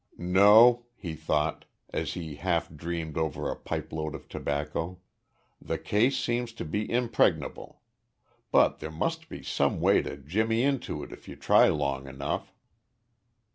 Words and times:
"No," 0.17 0.87
he 0.95 1.13
thought, 1.13 1.65
as 1.91 2.13
he 2.13 2.37
half 2.37 2.73
dreamed 2.75 3.17
over 3.17 3.51
a 3.51 3.55
pipe 3.55 3.93
load 3.93 4.15
of 4.15 4.27
tobacco, 4.27 4.97
"the 5.61 5.77
case 5.77 6.17
seems 6.17 6.51
to 6.53 6.65
be 6.65 6.89
impregnable. 6.91 7.83
But 8.51 8.79
there 8.79 8.89
must 8.89 9.29
be 9.29 9.43
some 9.43 9.79
way 9.79 10.01
to 10.01 10.17
jimmy 10.17 10.63
into 10.63 11.03
it 11.03 11.11
if 11.11 11.27
you 11.27 11.35
try 11.35 11.67
long 11.67 12.07
enough." 12.07 12.51